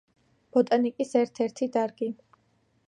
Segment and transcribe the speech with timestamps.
[0.55, 2.13] ბოტანიკის ერთ-ერთი დარგი.